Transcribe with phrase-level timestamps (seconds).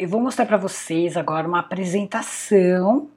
[0.00, 3.10] eu vou mostrar para vocês agora uma apresentação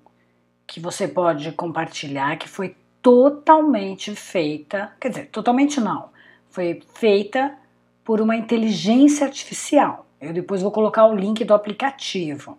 [0.67, 6.09] que você pode compartilhar que foi totalmente feita, quer dizer, totalmente não,
[6.49, 7.53] foi feita
[8.03, 10.05] por uma inteligência artificial.
[10.19, 12.57] Eu depois vou colocar o link do aplicativo.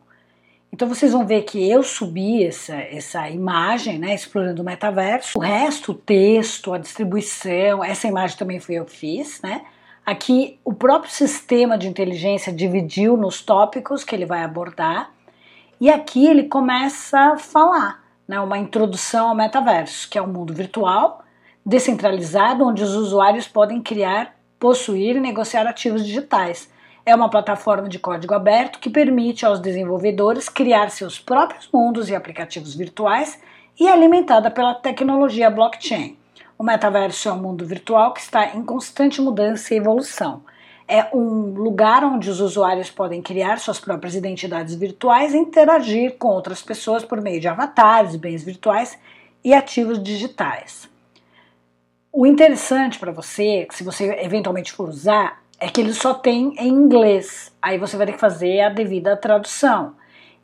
[0.72, 5.38] Então vocês vão ver que eu subi essa, essa imagem, né, explorando o metaverso.
[5.38, 9.64] O resto, o texto, a distribuição, essa imagem também foi eu que fiz, né?
[10.04, 15.10] Aqui o próprio sistema de inteligência dividiu nos tópicos que ele vai abordar.
[15.80, 20.52] E aqui ele começa a falar, né, uma introdução ao metaverso, que é um mundo
[20.52, 21.24] virtual,
[21.64, 26.72] descentralizado, onde os usuários podem criar, possuir e negociar ativos digitais
[27.06, 32.14] é uma plataforma de código aberto que permite aos desenvolvedores criar seus próprios mundos e
[32.14, 33.40] aplicativos virtuais
[33.78, 36.16] e é alimentada pela tecnologia blockchain.
[36.56, 40.42] O metaverso é um mundo virtual que está em constante mudança e evolução.
[40.86, 46.28] É um lugar onde os usuários podem criar suas próprias identidades virtuais e interagir com
[46.28, 48.98] outras pessoas por meio de avatares, bens virtuais
[49.42, 50.88] e ativos digitais.
[52.12, 56.68] O interessante para você, se você eventualmente for usar, é que ele só tem em
[56.68, 57.52] inglês.
[57.60, 59.96] Aí você vai ter que fazer a devida tradução.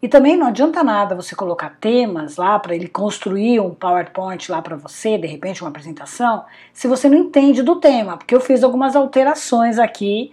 [0.02, 4.62] E também não adianta nada você colocar temas lá para ele construir um PowerPoint lá
[4.62, 8.64] para você, de repente uma apresentação, se você não entende do tema, porque eu fiz
[8.64, 10.32] algumas alterações aqui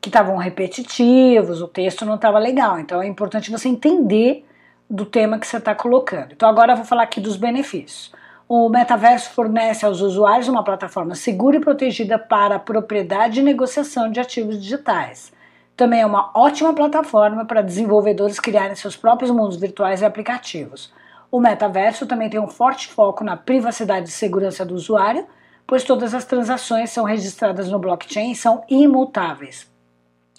[0.00, 2.78] que estavam repetitivos, o texto não estava legal.
[2.78, 4.46] Então é importante você entender
[4.88, 6.32] do tema que você está colocando.
[6.32, 8.12] Então agora eu vou falar aqui dos benefícios.
[8.48, 14.10] O metaverso fornece aos usuários uma plataforma segura e protegida para a propriedade e negociação
[14.10, 15.32] de ativos digitais.
[15.78, 20.92] Também é uma ótima plataforma para desenvolvedores criarem seus próprios mundos virtuais e aplicativos.
[21.30, 25.24] O metaverso também tem um forte foco na privacidade e segurança do usuário,
[25.64, 29.70] pois todas as transações são registradas no blockchain e são imutáveis.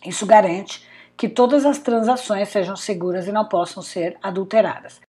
[0.06, 5.00] Isso garante que todas as transações sejam seguras e não possam ser adulteradas.